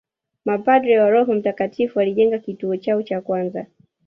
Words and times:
Mapadre 0.45 0.99
wa 0.99 1.09
Roho 1.09 1.33
mtakatifu 1.33 1.99
walijenga 1.99 2.39
kituo 2.39 2.77
chao 2.77 3.03
cha 3.03 3.21
kwanza 3.21 3.65